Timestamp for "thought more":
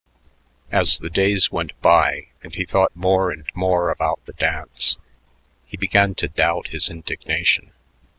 2.65-3.29